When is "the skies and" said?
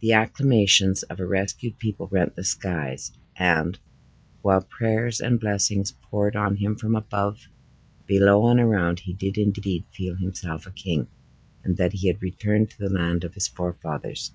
2.34-3.78